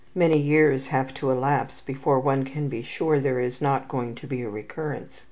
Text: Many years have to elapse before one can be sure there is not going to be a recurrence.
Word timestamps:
Many 0.15 0.39
years 0.39 0.87
have 0.87 1.13
to 1.13 1.29
elapse 1.29 1.79
before 1.79 2.19
one 2.19 2.43
can 2.43 2.69
be 2.69 2.81
sure 2.81 3.19
there 3.19 3.39
is 3.39 3.61
not 3.61 3.87
going 3.87 4.15
to 4.15 4.25
be 4.25 4.41
a 4.41 4.49
recurrence. 4.49 5.19